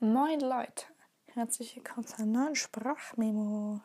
Moin 0.00 0.38
Leute, 0.38 0.84
herzlich 1.34 1.74
willkommen 1.74 2.06
zu 2.06 2.18
einer 2.18 2.26
neuen 2.26 2.54
Sprachmemo. 2.54 3.80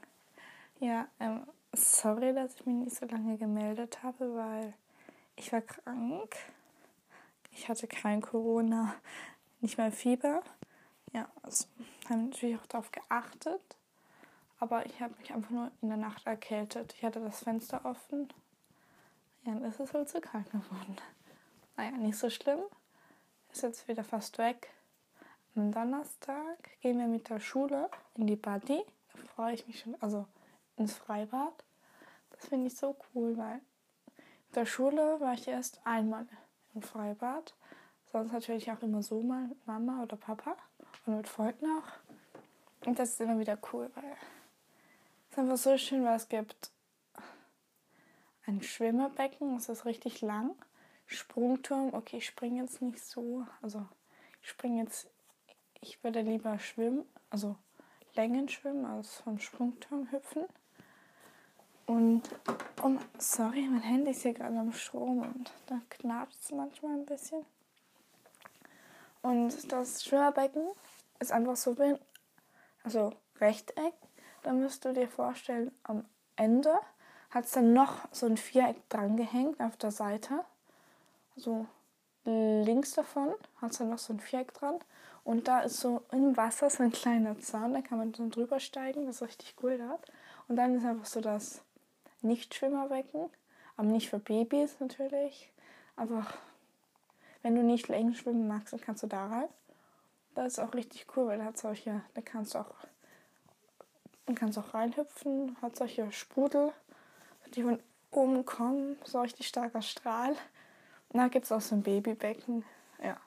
Ja, 0.79 1.07
ähm, 1.19 1.47
sorry, 1.73 2.35
dass 2.35 2.53
ich 2.53 2.67
mich 2.67 2.75
nicht 2.75 2.95
so 2.95 3.07
lange 3.07 3.35
gemeldet 3.35 4.03
habe, 4.03 4.35
weil 4.35 4.75
ich 5.35 5.51
war 5.51 5.61
krank. 5.61 6.35
Ich 7.49 7.67
hatte 7.67 7.87
kein 7.87 8.21
Corona, 8.21 8.93
nicht 9.59 9.79
mal 9.79 9.91
Fieber. 9.91 10.43
Ja, 11.13 11.27
also 11.41 11.65
haben 12.07 12.29
natürlich 12.29 12.59
auch 12.59 12.67
darauf 12.67 12.91
geachtet. 12.91 13.75
Aber 14.59 14.85
ich 14.85 15.01
habe 15.01 15.15
mich 15.17 15.33
einfach 15.33 15.49
nur 15.49 15.71
in 15.81 15.87
der 15.87 15.97
Nacht 15.97 16.27
erkältet. 16.27 16.93
Ich 16.95 17.03
hatte 17.03 17.21
das 17.21 17.39
Fenster 17.39 17.85
offen. 17.85 18.31
Ja, 19.45 19.57
es 19.67 19.79
ist 19.79 19.95
wohl 19.95 20.05
zu 20.05 20.21
kalt 20.21 20.45
geworden. 20.51 20.95
Naja, 21.75 21.89
nicht 21.93 22.19
so 22.19 22.29
schlimm. 22.29 22.59
Ist 23.51 23.63
jetzt 23.63 23.87
wieder 23.87 24.03
fast 24.03 24.37
weg. 24.37 24.72
Am 25.55 25.71
Donnerstag 25.71 26.79
gehen 26.81 26.97
wir 26.97 27.05
mit 27.05 27.29
der 27.29 27.39
Schule 27.39 27.87
in 28.15 28.25
die 28.25 28.35
Buddy. 28.35 28.83
Da 29.13 29.19
freue 29.35 29.53
ich 29.53 29.67
mich 29.67 29.81
schon, 29.81 29.95
also 30.01 30.25
ins 30.77 30.95
Freibad. 30.95 31.53
Das 32.31 32.47
finde 32.47 32.67
ich 32.67 32.75
so 32.75 32.95
cool, 33.13 33.37
weil 33.37 33.61
mit 34.47 34.55
der 34.55 34.65
Schule 34.65 35.19
war 35.19 35.33
ich 35.33 35.47
erst 35.47 35.79
einmal 35.85 36.25
im 36.73 36.81
Freibad. 36.81 37.53
Sonst 38.11 38.31
natürlich 38.31 38.71
auch 38.71 38.81
immer 38.81 39.03
so 39.03 39.21
mal 39.21 39.47
mit 39.47 39.67
Mama 39.67 40.01
oder 40.01 40.17
Papa 40.17 40.57
und 41.05 41.17
mit 41.17 41.27
Freunden 41.27 41.67
auch. 41.67 42.87
Und 42.87 42.97
das 42.97 43.11
ist 43.11 43.21
immer 43.21 43.37
wieder 43.37 43.59
cool, 43.71 43.91
weil 43.93 44.17
es 45.29 45.37
einfach 45.37 45.57
so 45.57 45.77
schön, 45.77 46.03
weil 46.03 46.15
es 46.15 46.29
gibt 46.29 46.71
ein 48.47 48.63
Schwimmerbecken, 48.63 49.53
das 49.53 49.69
ist 49.69 49.85
richtig 49.85 50.21
lang. 50.21 50.55
Sprungturm, 51.05 51.93
okay, 51.93 52.17
ich 52.17 52.25
springe 52.25 52.61
jetzt 52.63 52.81
nicht 52.81 53.03
so, 53.03 53.45
also 53.61 53.85
ich 54.41 54.49
springe 54.49 54.81
jetzt 54.81 55.12
ich 55.83 56.01
würde 56.01 56.21
lieber 56.21 56.57
schwimmen, 56.59 57.05
also 57.29 57.57
Längen 58.15 58.47
schwimmen, 58.47 58.85
als 58.85 59.17
vom 59.17 59.37
Sprungturm 59.37 60.09
hüpfen. 60.11 60.45
Und, 61.85 62.23
oh, 62.81 62.95
sorry, 63.17 63.67
mein 63.67 63.81
Handy 63.81 64.11
ist 64.11 64.21
hier 64.21 64.33
gerade 64.33 64.57
am 64.57 64.71
Strom 64.71 65.19
und 65.19 65.51
da 65.65 65.81
knarzt 65.89 66.41
es 66.41 66.51
manchmal 66.51 66.93
ein 66.93 67.05
bisschen. 67.05 67.45
Und 69.21 69.71
das 69.71 70.03
Schwimmerbecken 70.03 70.69
ist 71.19 71.33
einfach 71.33 71.57
so, 71.57 71.75
also 72.83 73.13
Rechteck. 73.41 73.93
Da 74.43 74.53
müsst 74.53 74.85
du 74.85 74.93
dir 74.93 75.09
vorstellen, 75.09 75.71
am 75.83 76.05
Ende 76.37 76.73
hat 77.29 77.45
es 77.45 77.51
dann 77.51 77.73
noch 77.73 78.07
so 78.11 78.25
ein 78.25 78.37
Viereck 78.37 78.87
dran 78.89 79.17
gehängt 79.17 79.59
auf 79.59 79.75
der 79.75 79.91
Seite. 79.91 80.45
Also 81.35 81.65
links 82.25 82.91
davon 82.91 83.33
hat 83.61 83.71
es 83.71 83.77
dann 83.77 83.89
noch 83.89 83.97
so 83.97 84.13
ein 84.13 84.19
Viereck 84.19 84.53
dran. 84.53 84.79
Und 85.23 85.47
da 85.47 85.61
ist 85.61 85.77
so 85.77 86.03
im 86.11 86.35
Wasser 86.35 86.69
so 86.69 86.83
ein 86.83 86.91
kleiner 86.91 87.39
Zaun, 87.39 87.73
da 87.73 87.81
kann 87.81 87.97
man 87.97 88.13
so 88.13 88.27
drüber 88.29 88.59
steigen, 88.59 89.05
das 89.05 89.17
ist 89.17 89.27
richtig 89.27 89.55
cool 89.63 89.77
dort. 89.77 90.11
Und 90.47 90.57
dann 90.57 90.75
ist 90.75 90.85
einfach 90.85 91.05
so 91.05 91.21
das 91.21 91.61
Nichtschwimmerbecken, 92.21 93.29
aber 93.77 93.87
nicht 93.87 94.09
für 94.09 94.19
Babys 94.19 94.79
natürlich. 94.79 95.51
Einfach, 95.95 96.33
wenn 97.41 97.55
du 97.55 97.63
nicht 97.63 97.87
länger 97.87 98.15
schwimmen 98.15 98.47
magst, 98.47 98.73
dann 98.73 98.81
kannst 98.81 99.03
du 99.03 99.07
da 99.07 99.27
rein. 99.27 99.49
Das 100.35 100.53
ist 100.53 100.59
auch 100.59 100.73
richtig 100.73 101.05
cool, 101.15 101.27
weil 101.27 101.37
da 101.37 101.45
hat 101.45 101.57
solche, 101.57 102.01
da 102.15 102.21
kannst 102.21 102.55
du 102.55 102.59
auch, 102.59 102.73
kannst 104.35 104.57
auch 104.57 104.73
reinhüpfen, 104.73 105.55
hat 105.61 105.75
solche 105.75 106.11
Sprudel, 106.11 106.73
die 107.53 107.63
von 107.63 107.79
oben 108.11 108.45
kommen, 108.45 108.97
so 109.05 109.21
richtig 109.21 109.47
starker 109.47 109.81
Strahl. 109.81 110.35
Da 111.13 111.27
gibt 111.27 111.45
es 111.45 111.51
auch 111.51 111.61
so 111.61 111.75
ein 111.75 111.83
Babybecken, 111.83 112.65
ja 113.01 113.17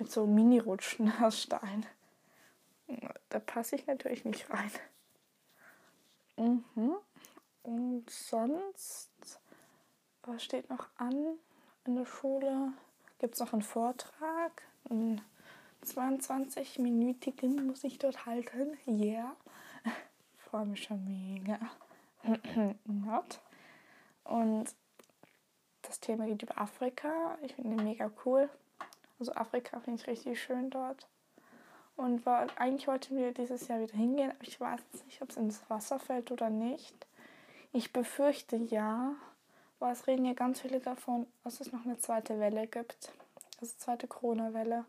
mit 0.00 0.10
so 0.10 0.26
Mini-Rutschen 0.26 1.12
aus 1.22 1.42
Stein. 1.42 1.86
Da 3.28 3.38
passe 3.38 3.76
ich 3.76 3.86
natürlich 3.86 4.24
nicht 4.24 4.50
rein. 4.50 4.70
Mhm. 6.36 6.96
Und 7.62 8.10
sonst, 8.10 9.10
was 10.22 10.42
steht 10.42 10.70
noch 10.70 10.88
an 10.96 11.38
in 11.84 11.96
der 11.96 12.06
Schule? 12.06 12.72
Gibt 13.18 13.34
es 13.34 13.40
noch 13.40 13.52
einen 13.52 13.62
Vortrag? 13.62 14.62
Einen 14.88 15.20
22-minütigen 15.84 17.62
muss 17.66 17.84
ich 17.84 17.98
dort 17.98 18.24
halten. 18.24 18.78
Yeah. 18.86 19.36
Freue 20.38 20.64
mich 20.64 20.82
schon 20.82 21.04
mega. 21.04 21.58
Not. 22.86 23.40
Und 24.24 24.74
das 25.90 25.98
Thema 25.98 26.26
geht 26.26 26.42
über 26.42 26.56
Afrika. 26.56 27.36
Ich 27.42 27.54
finde 27.54 27.76
ihn 27.76 27.84
mega 27.84 28.10
cool. 28.24 28.48
Also 29.18 29.34
Afrika 29.34 29.80
finde 29.80 30.00
ich 30.00 30.06
richtig 30.06 30.40
schön 30.40 30.70
dort. 30.70 31.08
Und 31.96 32.24
war, 32.24 32.46
eigentlich 32.56 32.86
wollten 32.86 33.16
wir 33.16 33.32
dieses 33.32 33.66
Jahr 33.66 33.80
wieder 33.80 33.96
hingehen, 33.96 34.30
aber 34.30 34.42
ich 34.42 34.60
weiß 34.60 34.80
nicht, 35.04 35.20
ob 35.20 35.30
es 35.30 35.36
ins 35.36 35.68
Wasser 35.68 35.98
fällt 35.98 36.30
oder 36.30 36.48
nicht. 36.48 36.94
Ich 37.72 37.92
befürchte 37.92 38.56
ja, 38.56 39.14
weil 39.80 39.92
es 39.92 40.06
reden 40.06 40.24
ja 40.24 40.32
ganz 40.32 40.60
viele 40.60 40.78
davon, 40.78 41.26
dass 41.42 41.60
es 41.60 41.72
noch 41.72 41.84
eine 41.84 41.98
zweite 41.98 42.38
Welle 42.38 42.68
gibt. 42.68 43.12
Also 43.60 43.74
zweite 43.76 44.06
Corona-Welle. 44.06 44.84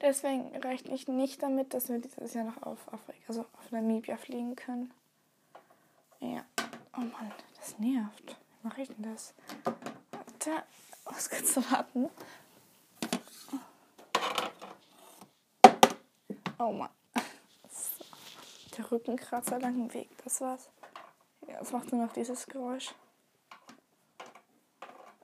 Deswegen 0.00 0.56
rechne 0.56 0.94
ich 0.94 1.08
nicht 1.08 1.42
damit, 1.42 1.74
dass 1.74 1.88
wir 1.88 1.98
dieses 1.98 2.32
Jahr 2.34 2.44
noch 2.44 2.62
auf 2.62 2.90
Afrika, 2.92 3.20
also 3.28 3.40
auf 3.58 3.70
Namibia 3.72 4.16
fliegen 4.16 4.54
können. 4.54 4.92
Ja. 6.20 6.44
Oh 6.96 7.00
Mann, 7.00 7.32
das 7.58 7.78
nervt. 7.78 8.39
Mache 8.62 8.82
ich 8.82 8.88
denn 8.88 9.02
das? 9.02 9.34
Warte, 10.10 10.64
was 11.04 11.30
kannst 11.30 11.56
du 11.56 11.70
warten? 11.70 12.10
Oh 16.58 16.72
Mann. 16.72 16.90
Der 18.76 18.90
Rückenkratzer 18.90 19.58
lang 19.58 19.74
im 19.76 19.94
Weg, 19.94 20.10
das 20.24 20.40
war's. 20.42 20.68
Es 21.46 21.72
macht 21.72 21.90
nur 21.90 22.04
noch 22.04 22.12
dieses 22.12 22.46
Geräusch. 22.46 22.94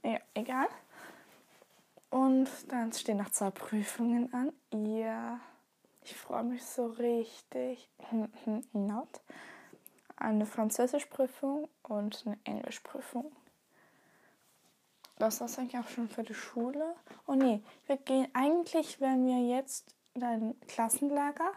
Ja, 0.03 0.19
egal. 0.35 0.69
Und 2.11 2.49
dann 2.69 2.93
stehen 2.93 3.19
noch 3.19 3.31
zwei 3.31 3.51
Prüfungen 3.51 4.33
an. 4.33 4.53
Ja, 4.73 5.41
ich 6.03 6.17
freue 6.17 6.45
mich 6.45 6.65
so 6.65 6.87
richtig. 6.87 7.91
Not. 8.73 9.21
Eine 10.17 10.47
Französischprüfung 10.47 11.69
und 11.83 12.25
eine 12.27 12.39
Englischprüfung. 12.45 13.31
Das 15.19 15.35
ist 15.35 15.41
das 15.41 15.59
eigentlich 15.59 15.79
auch 15.79 15.89
schon 15.89 16.09
für 16.09 16.23
die 16.23 16.35
Schule. 16.35 16.95
Oh 17.27 17.35
nee, 17.35 17.63
wir 17.87 17.97
gehen, 17.97 18.29
eigentlich 18.35 19.01
werden 19.01 19.27
wir 19.27 19.41
jetzt 19.41 19.95
ein 20.15 20.59
Klassenlager, 20.69 21.53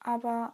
aber 0.00 0.52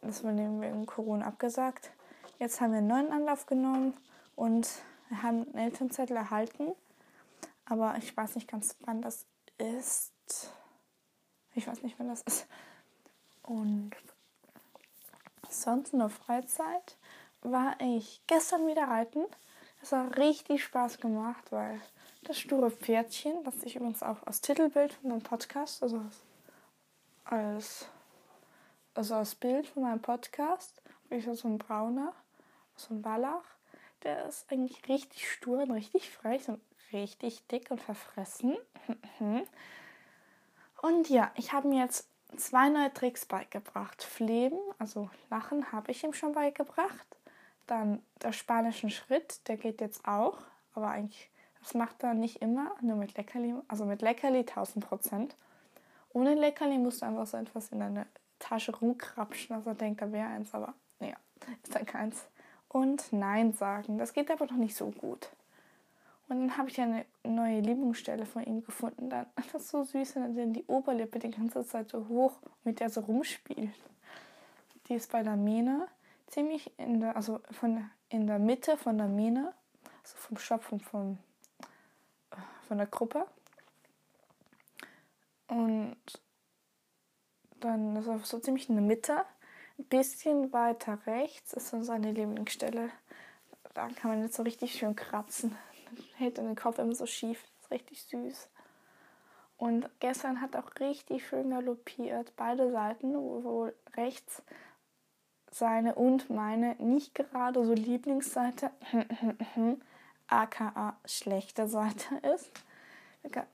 das 0.00 0.24
wurde 0.24 0.38
wegen 0.60 0.86
Corona 0.86 1.26
abgesagt. 1.26 1.90
Jetzt 2.38 2.60
haben 2.60 2.72
wir 2.72 2.78
einen 2.78 2.88
neuen 2.88 3.12
Anlauf 3.12 3.46
genommen 3.46 3.96
und 4.34 4.68
wir 5.08 5.22
haben 5.22 5.42
einen 5.42 5.58
Elternzettel 5.58 6.16
erhalten, 6.16 6.72
aber 7.66 7.96
ich 7.98 8.16
weiß 8.16 8.34
nicht 8.34 8.48
ganz, 8.48 8.76
wann 8.80 9.02
das 9.02 9.26
ist. 9.58 10.12
Ich 11.54 11.66
weiß 11.66 11.82
nicht, 11.82 11.98
wann 11.98 12.08
das 12.08 12.22
ist. 12.22 12.46
Und 13.42 13.90
sonst 15.52 15.92
in 15.92 15.98
der 15.98 16.08
Freizeit 16.08 16.96
war 17.42 17.74
ich 17.80 18.22
gestern 18.26 18.66
wieder 18.66 18.84
reiten. 18.84 19.24
Das 19.80 19.92
hat 19.92 20.18
richtig 20.18 20.62
Spaß 20.64 20.98
gemacht, 21.00 21.50
weil 21.50 21.80
das 22.22 22.38
sture 22.38 22.70
Pferdchen, 22.70 23.42
das 23.44 23.62
ich 23.62 23.76
übrigens 23.76 24.02
auch 24.02 24.22
als 24.26 24.40
Titelbild 24.40 24.92
von 24.92 25.10
meinem 25.10 25.22
Podcast, 25.22 25.82
also 25.82 26.02
als, 27.24 27.88
also 28.94 29.14
als 29.14 29.34
Bild 29.34 29.66
von 29.66 29.84
meinem 29.84 30.02
Podcast, 30.02 30.82
ich 31.08 31.24
so 31.24 31.48
ein 31.48 31.58
brauner, 31.58 32.12
so 32.76 32.94
ein 32.94 33.04
Wallach, 33.04 33.44
der 34.02 34.26
ist 34.26 34.50
eigentlich 34.50 34.86
richtig 34.88 35.30
stur 35.30 35.62
und 35.62 35.70
richtig 35.72 36.10
frech 36.10 36.48
und 36.48 36.60
richtig 36.92 37.46
dick 37.48 37.70
und 37.70 37.80
verfressen. 37.80 38.56
und 40.82 41.08
ja, 41.08 41.30
ich 41.36 41.52
habe 41.52 41.68
mir 41.68 41.82
jetzt 41.82 42.09
zwei 42.36 42.68
neue 42.68 42.92
Tricks 42.92 43.26
beigebracht. 43.26 44.02
Fleben, 44.02 44.58
also 44.78 45.10
Lachen, 45.30 45.72
habe 45.72 45.90
ich 45.90 46.04
ihm 46.04 46.12
schon 46.12 46.32
beigebracht. 46.32 47.16
Dann 47.66 48.02
der 48.22 48.32
spanischen 48.32 48.90
Schritt, 48.90 49.46
der 49.48 49.56
geht 49.56 49.80
jetzt 49.80 50.06
auch, 50.06 50.38
aber 50.74 50.90
eigentlich 50.90 51.30
das 51.60 51.74
macht 51.74 52.02
er 52.02 52.14
nicht 52.14 52.40
immer, 52.42 52.74
nur 52.80 52.96
mit 52.96 53.16
Leckerli. 53.16 53.54
Also 53.68 53.84
mit 53.84 54.02
Leckerli 54.02 54.40
1000 54.40 54.86
Prozent. 54.86 55.36
Ohne 56.12 56.34
Leckerli 56.34 56.78
musst 56.78 57.02
du 57.02 57.06
einfach 57.06 57.26
so 57.26 57.36
etwas 57.36 57.68
in 57.70 57.80
deine 57.80 58.06
Tasche 58.38 58.74
rumkrapschen, 58.74 59.54
also 59.54 59.74
denkt, 59.74 60.00
da 60.00 60.10
wäre 60.10 60.28
eins, 60.28 60.54
aber 60.54 60.74
naja, 60.98 61.16
ist 61.62 61.74
dann 61.74 61.86
keins. 61.86 62.26
Und 62.68 63.12
Nein 63.12 63.52
sagen. 63.52 63.98
Das 63.98 64.12
geht 64.12 64.30
aber 64.30 64.46
noch 64.46 64.56
nicht 64.56 64.74
so 64.74 64.90
gut. 64.90 65.30
Und 66.30 66.38
dann 66.38 66.56
habe 66.56 66.68
ich 66.68 66.80
eine 66.80 67.04
neue 67.24 67.58
Lieblingsstelle 67.58 68.24
von 68.24 68.44
ihm 68.44 68.62
gefunden. 68.62 69.10
Dann, 69.10 69.26
das 69.52 69.62
ist 69.62 69.70
so 69.70 69.82
süß, 69.82 70.14
wenn 70.14 70.38
er 70.38 70.46
die 70.46 70.64
Oberlippe 70.66 71.18
die 71.18 71.30
ganze 71.30 71.66
Zeit 71.66 71.90
so 71.90 72.06
hoch 72.06 72.38
mit 72.62 72.78
der 72.78 72.88
so 72.88 73.00
rumspielt. 73.00 73.74
Die 74.86 74.94
ist 74.94 75.10
bei 75.10 75.24
der 75.24 75.36
Mähne 75.36 75.88
ziemlich 76.28 76.70
in 76.78 77.00
der, 77.00 77.16
also 77.16 77.40
von 77.50 77.90
in 78.10 78.28
der 78.28 78.38
Mitte 78.38 78.76
von 78.76 78.96
der 78.96 79.08
Mähne, 79.08 79.52
also 80.02 80.16
vom 80.18 80.38
Schopf 80.38 80.70
und 80.70 80.84
vom 80.84 81.18
von 82.68 82.78
der 82.78 82.86
Gruppe. 82.86 83.26
Und 85.48 85.96
dann 87.58 87.96
ist 87.96 88.06
er 88.06 88.20
so 88.20 88.38
ziemlich 88.38 88.68
in 88.68 88.76
der 88.76 88.84
Mitte. 88.84 89.24
Ein 89.76 89.84
bisschen 89.86 90.52
weiter 90.52 91.04
rechts 91.06 91.54
ist 91.54 91.70
so 91.70 91.82
seine 91.82 92.12
Lieblingsstelle. 92.12 92.90
Da 93.74 93.88
kann 93.88 94.12
man 94.12 94.22
jetzt 94.22 94.36
so 94.36 94.44
richtig 94.44 94.74
schön 94.74 94.94
kratzen. 94.94 95.56
Dann 95.90 96.04
hält 96.16 96.38
er 96.38 96.44
den 96.44 96.56
Kopf 96.56 96.78
immer 96.78 96.94
so 96.94 97.06
schief. 97.06 97.44
Ist 97.60 97.70
richtig 97.70 98.02
süß. 98.04 98.48
Und 99.56 99.90
gestern 100.00 100.40
hat 100.40 100.56
auch 100.56 100.70
richtig 100.80 101.26
schön 101.26 101.50
galoppiert. 101.50 102.32
Beide 102.36 102.70
Seiten, 102.72 103.14
wo 103.14 103.70
rechts 103.96 104.42
seine 105.50 105.96
und 105.96 106.30
meine 106.30 106.76
nicht 106.76 107.14
gerade 107.14 107.64
so 107.64 107.74
Lieblingsseite, 107.74 108.70
aka 110.28 110.96
schlechte 111.04 111.66
Seite 111.66 112.16
ist. 112.34 112.50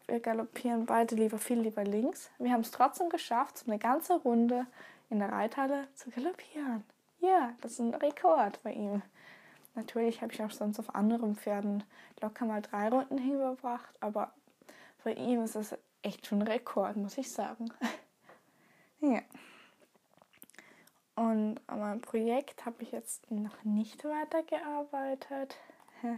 Wir 0.06 0.20
galoppieren 0.20 0.86
beide 0.86 1.16
lieber 1.16 1.38
viel 1.38 1.58
lieber 1.58 1.82
links. 1.82 2.30
Wir 2.38 2.52
haben 2.52 2.60
es 2.60 2.70
trotzdem 2.70 3.08
geschafft, 3.08 3.58
so 3.58 3.66
eine 3.66 3.80
ganze 3.80 4.14
Runde 4.20 4.66
in 5.10 5.18
der 5.18 5.32
Reithalle 5.32 5.88
zu 5.94 6.10
galoppieren. 6.10 6.84
Ja, 7.18 7.54
das 7.62 7.72
ist 7.72 7.80
ein 7.80 7.94
Rekord 7.94 8.62
bei 8.62 8.72
ihm. 8.72 9.02
Natürlich 9.76 10.22
habe 10.22 10.32
ich 10.32 10.42
auch 10.42 10.50
sonst 10.50 10.78
auf 10.78 10.94
anderen 10.94 11.36
Pferden 11.36 11.84
locker 12.22 12.46
mal 12.46 12.62
drei 12.62 12.88
Runden 12.88 13.18
hingebracht, 13.18 13.94
aber 14.00 14.32
bei 15.04 15.12
ihm 15.12 15.42
ist 15.42 15.54
es 15.54 15.76
echt 16.02 16.26
schon 16.26 16.40
ein 16.40 16.48
Rekord, 16.48 16.96
muss 16.96 17.18
ich 17.18 17.30
sagen. 17.30 17.68
ja. 19.00 19.20
Und 21.14 21.60
an 21.66 21.78
meinem 21.78 22.00
Projekt 22.00 22.64
habe 22.64 22.82
ich 22.82 22.90
jetzt 22.90 23.30
noch 23.30 23.64
nicht 23.64 24.02
weitergearbeitet. 24.04 25.56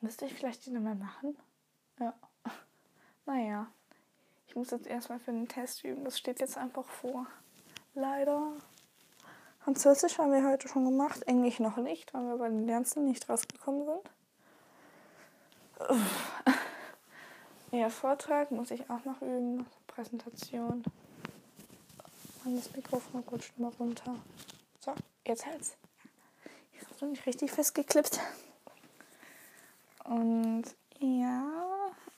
Müsste 0.00 0.26
ich 0.26 0.34
vielleicht 0.34 0.66
die 0.66 0.70
nochmal 0.70 0.94
machen? 0.94 1.36
Ja. 1.98 2.14
Naja. 3.26 3.68
Ich 4.48 4.56
muss 4.56 4.72
jetzt 4.72 4.88
erstmal 4.88 5.20
für 5.20 5.30
den 5.30 5.46
Test 5.46 5.84
üben. 5.84 6.04
Das 6.04 6.18
steht 6.18 6.40
jetzt 6.40 6.58
einfach 6.58 6.88
vor. 6.88 7.26
Leider. 7.94 8.54
Französisch 9.70 10.18
haben 10.18 10.32
wir 10.32 10.44
heute 10.44 10.66
schon 10.66 10.84
gemacht. 10.84 11.22
Englisch 11.28 11.60
noch 11.60 11.76
nicht, 11.76 12.12
weil 12.12 12.24
wir 12.24 12.38
bei 12.38 12.48
den 12.48 12.66
Lernsten 12.66 13.04
nicht 13.04 13.28
rausgekommen 13.28 13.86
sind. 13.86 14.10
Ja, 17.70 17.88
Vortrag 17.88 18.50
muss 18.50 18.72
ich 18.72 18.90
auch 18.90 19.04
noch 19.04 19.22
üben. 19.22 19.64
Präsentation. 19.86 20.82
Und 22.44 22.56
das 22.56 22.74
Mikrofon 22.74 23.22
rutscht 23.30 23.56
mal 23.60 23.70
runter. 23.78 24.16
So, 24.80 24.92
jetzt 25.24 25.46
hält's. 25.46 25.76
Ich 26.72 26.80
habe 26.80 27.12
nicht 27.12 27.24
richtig 27.24 27.52
festgeklippt. 27.52 28.18
Und 30.02 30.64
ja, 30.98 31.46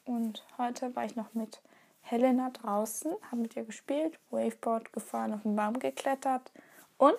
und 0.07 0.43
heute 0.57 0.97
war 0.97 1.05
ich 1.05 1.17
noch 1.17 1.35
mit 1.35 1.61
Helena 2.01 2.49
draußen, 2.49 3.13
habe 3.31 3.43
mit 3.43 3.57
ihr 3.57 3.65
gespielt, 3.65 4.19
Waveboard 4.31 4.91
gefahren, 4.95 5.35
auf 5.35 5.43
den 5.43 5.55
Baum 5.55 5.79
geklettert 5.79 6.51
und 6.97 7.19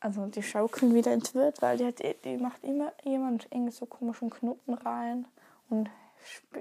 also 0.00 0.26
die 0.26 0.42
schaukeln 0.42 0.94
wieder 0.94 1.12
entwirrt, 1.12 1.60
weil 1.60 1.78
die, 1.78 1.86
hat, 1.86 2.02
die 2.24 2.36
macht 2.36 2.62
immer 2.64 2.92
jemand 3.04 3.48
irgendwie 3.50 3.72
so 3.72 3.86
komischen 3.86 4.30
Knoten 4.30 4.74
rein 4.74 5.26
und 5.70 5.90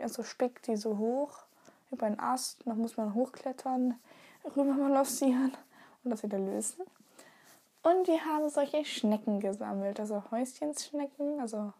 also 0.02 0.24
spickt 0.24 0.68
die 0.68 0.76
so 0.76 0.98
hoch 0.98 1.44
über 1.92 2.06
einen 2.06 2.20
Ast. 2.20 2.62
Dann 2.66 2.80
muss 2.80 2.98
man 2.98 3.14
hochklettern, 3.14 3.96
rüber 4.56 4.74
balancieren 4.74 5.56
und 6.04 6.12
das 6.12 6.24
wieder 6.24 6.40
lösen. 6.40 6.84
Und 7.84 8.08
die 8.08 8.20
haben 8.20 8.50
solche 8.50 8.84
Schnecken 8.84 9.40
gesammelt, 9.40 10.00
also 10.00 10.24
Häuschenschnecken, 10.32 11.40
also 11.40 11.72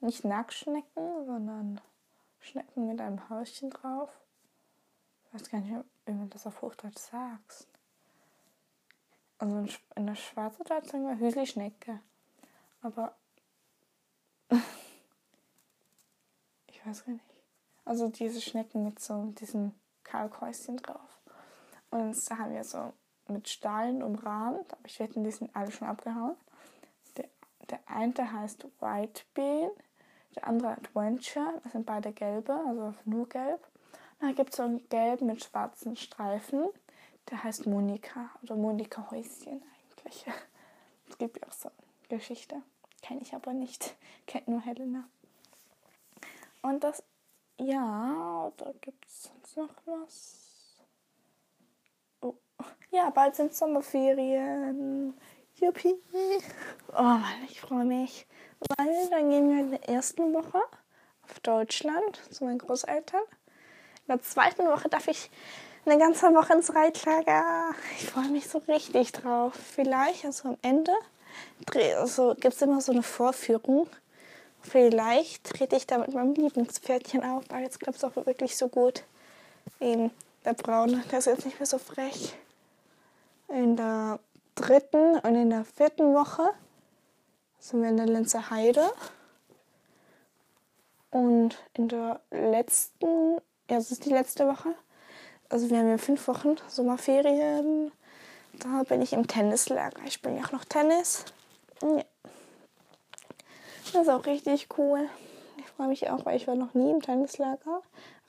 nicht 0.00 0.24
Nacktschnecken, 0.24 1.26
sondern 1.26 1.80
Schnecken 2.38 2.86
mit 2.86 3.00
einem 3.00 3.28
Häuschen 3.28 3.70
drauf. 3.70 4.08
Ich 5.26 5.34
weiß 5.34 5.50
gar 5.50 5.60
nicht, 5.60 5.84
wie 6.06 6.12
man 6.12 6.30
das 6.30 6.46
auf 6.46 6.62
Hochdeutsch 6.62 6.98
sagt. 6.98 7.66
Also 9.40 9.66
in 9.96 10.06
der 10.06 10.14
Schweizerdeutsch 10.16 10.90
sagen 10.90 11.08
wir 11.08 11.18
Hüsli-Schnecke. 11.18 12.00
Aber 12.82 13.14
ich 16.66 16.86
weiß 16.86 17.06
gar 17.06 17.12
nicht. 17.14 17.24
Also 17.86 18.08
diese 18.08 18.42
Schnecken 18.42 18.84
mit 18.84 19.00
so 19.00 19.32
diesem 19.40 19.72
Kalkhäuschen 20.04 20.76
drauf. 20.76 21.18
Und 21.90 22.30
da 22.30 22.36
haben 22.36 22.52
wir 22.52 22.64
so 22.64 22.92
mit 23.28 23.48
Steinen 23.48 24.02
umrahmt, 24.02 24.72
aber 24.72 24.84
ich 24.84 25.00
wette, 25.00 25.22
die 25.22 25.30
sind 25.30 25.56
alle 25.56 25.72
schon 25.72 25.88
abgehauen. 25.88 26.36
Der, 27.16 27.28
der 27.70 27.80
eine 27.86 28.32
heißt 28.32 28.66
White 28.80 29.22
Bean, 29.32 29.70
der 30.36 30.46
andere 30.46 30.72
Adventure, 30.72 31.60
das 31.62 31.72
sind 31.72 31.86
beide 31.86 32.12
gelbe, 32.12 32.52
also 32.66 32.94
nur 33.06 33.26
gelb. 33.28 33.66
Dann 34.20 34.34
gibt 34.34 34.50
es 34.50 34.56
so 34.56 34.64
einen 34.64 34.86
gelben 34.90 35.26
mit 35.26 35.42
schwarzen 35.42 35.96
Streifen, 35.96 36.66
der 37.28 37.44
heißt 37.44 37.66
Monika 37.66 38.30
oder 38.42 38.56
Monika 38.56 39.10
Häuschen 39.10 39.62
eigentlich. 39.62 40.24
Es 41.08 41.18
gibt 41.18 41.40
ja 41.40 41.48
auch 41.48 41.52
so 41.52 41.68
eine 41.68 42.18
Geschichte, 42.18 42.62
kenne 43.02 43.20
ich 43.22 43.34
aber 43.34 43.52
nicht, 43.52 43.96
kennt 44.28 44.46
nur 44.46 44.60
Helena. 44.60 45.08
Und 46.62 46.84
das, 46.84 47.02
ja, 47.58 48.52
da 48.56 48.72
gibt 48.80 49.04
es 49.06 49.24
sonst 49.24 49.56
noch 49.56 49.74
was. 49.86 50.76
Oh. 52.20 52.36
Ja, 52.92 53.10
bald 53.10 53.34
sind 53.34 53.54
Sommerferien. 53.54 55.14
Juppie. 55.54 55.96
Oh 56.96 57.18
ich 57.48 57.60
freue 57.60 57.84
mich. 57.84 58.26
Weil 58.60 59.08
dann 59.10 59.30
gehen 59.30 59.50
wir 59.50 59.60
in 59.60 59.70
der 59.70 59.88
ersten 59.88 60.32
Woche 60.32 60.60
auf 61.22 61.40
Deutschland 61.40 62.20
zu 62.30 62.44
meinen 62.44 62.58
Großeltern. 62.58 63.22
In 64.06 64.16
der 64.16 64.22
zweiten 64.22 64.66
Woche 64.66 64.88
darf 64.88 65.08
ich 65.08 65.30
eine 65.90 66.00
ganze 66.00 66.26
Woche 66.34 66.52
ins 66.52 66.74
Reitlager. 66.74 67.74
Ich 67.98 68.06
freue 68.06 68.28
mich 68.28 68.48
so 68.48 68.58
richtig 68.68 69.12
drauf. 69.12 69.54
Vielleicht, 69.74 70.24
also 70.24 70.50
am 70.50 70.56
Ende, 70.62 70.92
also 71.98 72.34
gibt 72.38 72.54
es 72.54 72.62
immer 72.62 72.80
so 72.80 72.92
eine 72.92 73.02
Vorführung 73.02 73.88
Vielleicht 74.62 75.44
trete 75.44 75.76
ich 75.76 75.86
da 75.86 75.98
mit 75.98 76.12
meinem 76.12 76.34
Lieblingspferdchen 76.34 77.24
auf, 77.24 77.44
aber 77.48 77.60
jetzt 77.60 77.80
klappt 77.80 77.98
es 77.98 78.04
auch 78.04 78.14
wirklich 78.14 78.56
so 78.56 78.68
gut. 78.68 79.04
Eben 79.80 80.10
der 80.44 80.52
Braune, 80.52 81.02
der 81.10 81.18
ist 81.18 81.26
jetzt 81.26 81.46
nicht 81.46 81.58
mehr 81.58 81.66
so 81.66 81.78
frech. 81.78 82.34
In 83.48 83.76
der 83.76 84.20
dritten 84.54 85.18
und 85.18 85.34
in 85.34 85.50
der 85.50 85.64
vierten 85.64 86.14
Woche 86.14 86.50
sind 87.58 87.82
wir 87.82 87.88
in 87.88 87.96
der 87.96 88.06
Linzer 88.06 88.50
Heide. 88.50 88.92
Und 91.10 91.58
in 91.74 91.88
der 91.88 92.20
letzten, 92.30 93.34
ja, 93.68 93.76
das 93.76 93.90
ist 93.90 94.04
die 94.04 94.10
letzte 94.10 94.46
Woche. 94.46 94.74
Also 95.50 95.68
wir 95.68 95.78
haben 95.78 95.88
ja 95.90 95.98
fünf 95.98 96.26
Wochen 96.28 96.56
Sommerferien. 96.68 97.90
Da 98.60 98.84
bin 98.84 99.02
ich 99.02 99.12
im 99.12 99.26
Tennislager. 99.26 100.00
Ich 100.06 100.14
spiele 100.14 100.36
ja 100.36 100.44
auch 100.44 100.52
noch 100.52 100.64
Tennis. 100.64 101.24
Ja. 101.82 102.04
Das 103.92 104.02
ist 104.02 104.08
auch 104.08 104.24
richtig 104.26 104.68
cool. 104.78 105.08
Ich 105.58 105.66
freue 105.66 105.88
mich 105.88 106.08
auch, 106.08 106.24
weil 106.24 106.36
ich 106.36 106.46
war 106.46 106.54
noch 106.54 106.74
nie 106.74 106.90
im 106.90 107.02
Tennislager. 107.02 107.82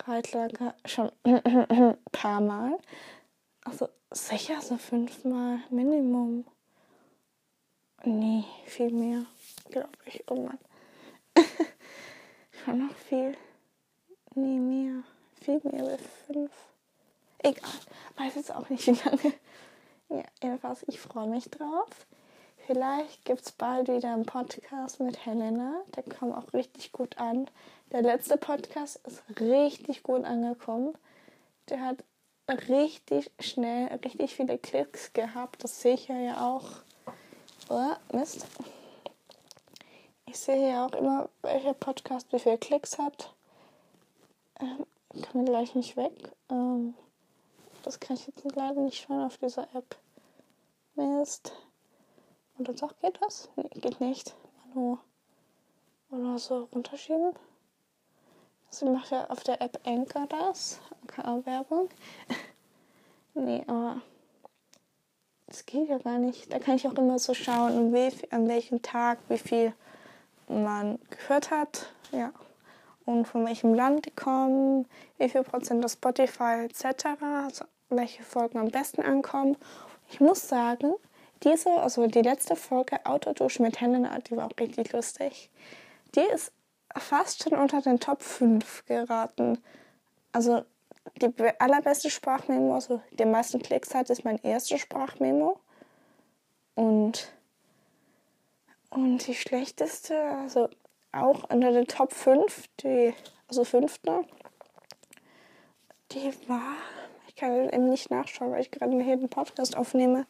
Reitlager 0.03 0.73
schon 0.85 1.11
ein 1.23 1.97
paar 2.11 2.41
Mal. 2.41 2.79
Also 3.65 3.87
sicher 4.09 4.59
so 4.59 4.77
fünfmal 4.77 5.59
Minimum. 5.69 6.45
Nee, 8.03 8.45
viel 8.65 8.91
mehr, 8.91 9.25
glaube 9.69 9.89
ich. 10.05 10.23
Oh 10.27 10.35
Mann. 10.37 10.57
schon 12.65 12.87
noch 12.87 12.95
viel. 12.95 13.37
Nee, 14.33 14.59
mehr. 14.59 15.03
Viel 15.39 15.61
mehr 15.63 15.85
als 15.85 16.01
fünf. 16.25 16.51
Egal. 17.43 17.69
Weiß 18.17 18.35
jetzt 18.35 18.53
auch 18.53 18.69
nicht, 18.69 18.85
wie 18.87 18.91
lange. 18.91 19.33
Ja, 20.09 20.23
jedenfalls, 20.43 20.83
ich 20.87 20.99
freue 20.99 21.27
mich 21.27 21.49
drauf. 21.49 21.87
Vielleicht 22.67 23.25
gibt 23.25 23.41
es 23.41 23.51
bald 23.51 23.87
wieder 23.87 24.13
einen 24.13 24.25
Podcast 24.25 24.99
mit 24.99 25.25
Helena. 25.25 25.81
Der 25.95 26.03
kommt 26.03 26.35
auch 26.35 26.53
richtig 26.53 26.91
gut 26.91 27.17
an. 27.17 27.49
Der 27.91 28.01
letzte 28.03 28.37
Podcast 28.37 28.99
ist 29.07 29.23
richtig 29.39 30.03
gut 30.03 30.23
angekommen. 30.23 30.93
Der 31.69 31.81
hat 31.81 32.03
richtig 32.69 33.31
schnell, 33.39 33.87
richtig 34.03 34.35
viele 34.35 34.57
Klicks 34.57 35.13
gehabt. 35.13 35.63
Das 35.63 35.81
sehe 35.81 35.95
ich 35.95 36.07
ja 36.07 36.47
auch. 36.47 36.65
Oh, 37.69 37.93
Mist. 38.13 38.45
Ich 40.25 40.37
sehe 40.37 40.71
ja 40.71 40.85
auch 40.85 40.93
immer, 40.93 41.29
welcher 41.41 41.73
Podcast 41.73 42.31
wie 42.31 42.39
viele 42.39 42.57
Klicks 42.57 42.97
hat. 42.97 43.33
Ähm, 44.59 44.85
kann 45.21 45.45
gleich 45.45 45.75
nicht 45.75 45.97
weg. 45.97 46.13
Ähm, 46.49 46.93
das 47.83 47.99
kann 47.99 48.15
ich 48.15 48.27
jetzt 48.27 48.43
leider 48.55 48.79
nicht 48.81 49.03
schauen 49.03 49.23
auf 49.23 49.37
dieser 49.37 49.67
App. 49.73 49.97
Mist. 50.95 51.53
Und 52.57 52.67
dann 52.67 52.77
sagt, 52.77 52.99
geht 53.01 53.19
das? 53.21 53.49
Nee, 53.55 53.69
geht 53.69 53.99
nicht. 54.01 54.35
Manu. 54.73 54.97
Oder 56.09 56.37
so 56.37 56.67
runterschieben. 56.73 57.33
Sie 58.69 58.85
macht 58.85 59.11
ja 59.11 59.29
auf 59.29 59.43
der 59.43 59.61
App 59.61 59.79
Anchor 59.85 60.27
das. 60.27 60.79
Keine 61.07 61.45
Werbung. 61.45 61.89
nee, 63.33 63.63
aber 63.67 64.01
das 65.47 65.65
geht 65.65 65.89
ja 65.89 65.97
gar 65.97 66.17
nicht. 66.17 66.51
Da 66.51 66.59
kann 66.59 66.75
ich 66.75 66.87
auch 66.87 66.93
immer 66.93 67.19
so 67.19 67.33
schauen, 67.33 67.93
wie, 67.93 68.11
an 68.31 68.47
welchem 68.47 68.81
Tag, 68.81 69.19
wie 69.27 69.37
viel 69.37 69.73
man 70.47 70.99
gehört 71.09 71.51
hat. 71.51 71.87
Ja. 72.11 72.31
Und 73.05 73.25
von 73.25 73.45
welchem 73.45 73.73
Land 73.73 74.05
die 74.05 74.11
kommen, 74.11 74.87
wie 75.17 75.27
viel 75.27 75.43
Prozent 75.43 75.83
aus 75.83 75.93
Spotify 75.93 76.65
etc. 76.65 77.05
Also 77.21 77.65
welche 77.91 78.23
Folgen 78.23 78.57
am 78.57 78.69
besten 78.69 79.01
ankommen. 79.01 79.57
Ich 80.09 80.19
muss 80.19 80.47
sagen, 80.47 80.95
diese, 81.43 81.71
also 81.71 82.05
die 82.07 82.21
letzte 82.21 82.55
Folge 82.55 83.05
Autoduschen 83.05 83.65
mit 83.65 83.81
Helena, 83.81 84.19
die 84.19 84.37
war 84.37 84.47
auch 84.47 84.59
richtig 84.59 84.91
lustig. 84.93 85.49
Die 86.15 86.19
ist 86.19 86.51
fast 86.95 87.43
schon 87.43 87.57
unter 87.57 87.81
den 87.81 87.99
Top 87.99 88.21
5 88.21 88.85
geraten. 88.85 89.57
Also 90.31 90.63
die 91.21 91.33
allerbeste 91.59 92.09
Sprachmemo, 92.09 92.75
also 92.75 93.01
die 93.11 93.25
meisten 93.25 93.61
Klicks 93.61 93.93
hat, 93.93 94.09
ist 94.09 94.23
mein 94.23 94.37
erstes 94.43 94.81
Sprachmemo. 94.81 95.59
Und, 96.75 97.31
und 98.89 99.25
die 99.27 99.35
schlechteste, 99.35 100.19
also 100.21 100.69
auch 101.11 101.49
unter 101.49 101.71
den 101.71 101.87
Top 101.87 102.13
5, 102.13 102.67
die, 102.81 103.13
also 103.47 103.63
fünfte, 103.63 104.25
die 106.11 106.31
war, 106.47 106.75
kann 107.41 107.69
eben 107.73 107.89
nicht 107.89 108.11
nachschauen, 108.11 108.51
weil 108.51 108.61
ich 108.61 108.69
gerade 108.69 109.01
hier 109.01 109.17
den 109.17 109.27
Podcast 109.27 109.75
aufnehme. 109.75 110.27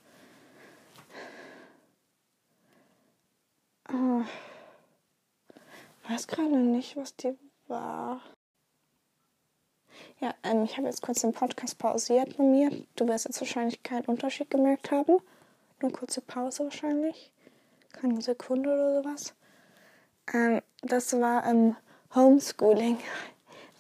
Ah, 3.83 4.23
weiß 6.07 6.27
gerade 6.27 6.55
nicht, 6.55 6.95
was 6.95 7.13
die 7.17 7.37
war. 7.67 8.21
Ja, 10.21 10.33
ähm, 10.43 10.63
ich 10.63 10.77
habe 10.77 10.87
jetzt 10.87 11.01
kurz 11.01 11.19
den 11.19 11.33
Podcast 11.33 11.77
pausiert 11.79 12.37
bei 12.37 12.43
mir. 12.43 12.71
Du 12.95 13.05
wirst 13.09 13.25
jetzt 13.25 13.41
wahrscheinlich 13.41 13.83
keinen 13.83 14.05
Unterschied 14.05 14.49
gemerkt 14.49 14.89
haben. 14.91 15.17
Nur 15.81 15.91
kurze 15.91 16.21
Pause 16.21 16.63
wahrscheinlich. 16.63 17.33
Keine 17.91 18.21
Sekunde 18.21 18.73
oder 18.73 19.03
sowas. 19.03 19.35
Ähm, 20.33 20.61
das 20.81 21.11
war 21.19 21.45
ähm, 21.45 21.75
Homeschooling. 22.15 22.99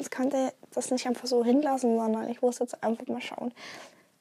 Ich 0.01 0.09
konnte 0.09 0.51
das 0.73 0.89
nicht 0.89 1.05
einfach 1.05 1.27
so 1.27 1.45
hinlassen, 1.45 1.95
sondern 1.95 2.27
ich 2.27 2.41
musste 2.41 2.63
jetzt 2.63 2.83
einfach 2.83 3.05
mal 3.05 3.21
schauen. 3.21 3.53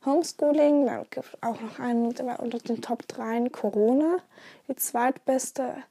Homeschooling, 0.05 0.85
dann 0.85 1.07
gibt 1.09 1.27
es 1.27 1.43
auch 1.43 1.59
noch 1.59 1.79
einen, 1.79 2.05
unter 2.05 2.59
den 2.59 2.83
Top 2.83 3.09
3 3.09 3.49
Corona. 3.49 4.19
Die 4.69 4.77
zweitbeste 4.77 5.83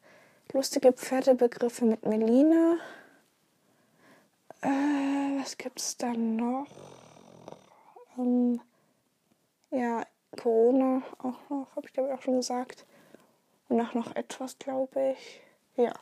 lustige 0.53 0.93
Pferdebegriffe 0.93 1.85
mit 1.85 2.05
Melina. 2.05 2.77
Äh, 4.61 5.39
was 5.39 5.57
es 5.75 5.97
dann 5.97 6.35
noch? 6.35 6.67
Ähm, 8.19 8.61
ja, 9.71 10.03
Corona 10.39 11.01
auch 11.17 11.49
noch, 11.49 11.75
habe 11.75 11.87
ich 11.87 11.93
glaube 11.93 12.09
ich 12.09 12.15
auch 12.15 12.21
schon 12.21 12.35
gesagt. 12.35 12.85
Und 13.69 13.81
auch 13.81 13.95
noch 13.95 14.15
etwas, 14.15 14.59
glaube 14.59 15.13
ich. 15.13 15.41
Ja. 15.75 15.93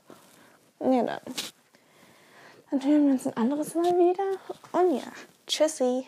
Ja, 0.82 1.04
dann. 1.04 1.22
Dann 2.70 2.84
hören 2.84 3.06
wir 3.06 3.14
uns 3.14 3.28
ein 3.28 3.38
anderes 3.38 3.76
Mal 3.76 3.94
wieder. 3.98 4.24
Und 4.74 4.98
ja, 4.98 5.04
tschüssi. 5.46 6.06